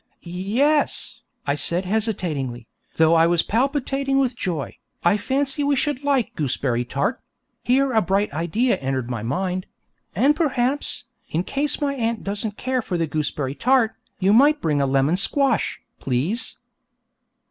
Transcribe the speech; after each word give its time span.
'Ye 0.23 0.59
es,' 0.59 1.21
I 1.45 1.53
said 1.53 1.85
hesitatingly, 1.85 2.65
though 2.95 3.13
I 3.13 3.27
was 3.27 3.43
palpitating 3.43 4.17
with 4.17 4.35
joy, 4.35 4.77
'I 5.03 5.17
fancy 5.17 5.63
we 5.63 5.75
should 5.75 6.03
like 6.03 6.35
gooseberry 6.35 6.83
tart' 6.83 7.21
(here 7.63 7.93
a 7.93 8.01
bright 8.01 8.33
idea 8.33 8.77
entered 8.77 9.11
my 9.11 9.21
mind); 9.21 9.67
'and 10.15 10.35
perhaps, 10.35 11.03
in 11.29 11.43
case 11.43 11.79
my 11.79 11.93
aunt 11.93 12.23
doesn't 12.23 12.57
care 12.57 12.81
for 12.81 12.97
the 12.97 13.05
gooseberry 13.05 13.53
tart, 13.53 13.93
you 14.17 14.33
might 14.33 14.59
bring 14.59 14.81
a 14.81 14.87
lemon 14.87 15.17
squash, 15.17 15.79
please.' 15.99 16.57